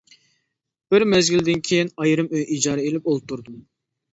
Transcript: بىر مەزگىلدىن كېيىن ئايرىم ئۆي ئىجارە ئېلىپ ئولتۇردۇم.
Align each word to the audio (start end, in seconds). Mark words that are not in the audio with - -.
بىر 0.95 1.03
مەزگىلدىن 1.11 1.61
كېيىن 1.67 1.93
ئايرىم 2.05 2.33
ئۆي 2.33 2.49
ئىجارە 2.57 2.89
ئېلىپ 2.89 3.11
ئولتۇردۇم. 3.13 3.63